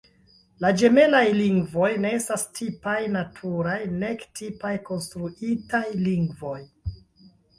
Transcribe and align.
La 0.63 0.69
ĝemelaj 0.81 1.19
lingvoj 1.39 1.89
ne 2.05 2.13
estas 2.19 2.45
tipaj 2.61 2.95
naturaj 3.17 3.75
nek 4.05 4.25
tipaj 4.39 4.73
konstruitaj 4.89 5.83
lingvoj. 6.09 6.57